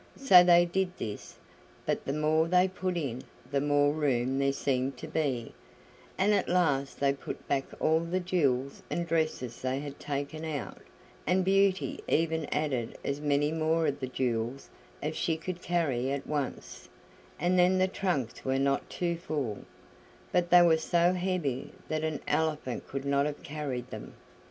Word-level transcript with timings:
So 0.17 0.43
they 0.43 0.65
did 0.65 0.97
this; 0.97 1.37
but 1.85 2.05
the 2.05 2.11
more 2.11 2.47
they 2.47 2.67
put 2.67 2.97
in 2.97 3.21
the 3.51 3.61
more 3.61 3.93
room 3.93 4.39
there 4.39 4.51
seemed 4.51 4.97
to 4.97 5.07
be, 5.07 5.53
and 6.17 6.33
at 6.33 6.49
last 6.49 6.99
they 6.99 7.13
put 7.13 7.47
back 7.47 7.65
all 7.79 7.99
the 7.99 8.19
jewels 8.19 8.81
and 8.89 9.05
dresses 9.07 9.61
they 9.61 9.79
had 9.79 9.99
taken 9.99 10.43
out, 10.43 10.79
and 11.27 11.45
Beauty 11.45 12.03
even 12.07 12.45
added 12.51 12.97
as 13.05 13.21
many 13.21 13.51
more 13.51 13.85
of 13.85 13.99
the 13.99 14.07
jewels 14.07 14.71
as 15.03 15.15
she 15.15 15.37
could 15.37 15.61
carry 15.61 16.09
at 16.11 16.25
once; 16.25 16.89
and 17.39 17.59
then 17.59 17.77
the 17.77 17.87
trunks 17.87 18.43
were 18.43 18.57
not 18.57 18.89
too 18.89 19.15
full, 19.17 19.65
but 20.31 20.49
they 20.49 20.63
were 20.63 20.77
so 20.77 21.13
heavy 21.13 21.73
that 21.89 22.03
an 22.03 22.21
elephant 22.27 22.87
could 22.87 23.05
not 23.05 23.27
have 23.27 23.43
carried 23.43 23.91
them! 23.91 24.15